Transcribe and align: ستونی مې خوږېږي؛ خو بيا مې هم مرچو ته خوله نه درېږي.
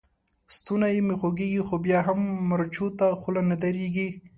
ستونی 0.57 0.95
مې 1.05 1.15
خوږېږي؛ 1.19 1.61
خو 1.67 1.75
بيا 1.85 1.99
مې 2.01 2.05
هم 2.07 2.19
مرچو 2.49 2.87
ته 2.99 3.05
خوله 3.21 3.41
نه 3.49 3.55
درېږي. 3.63 4.09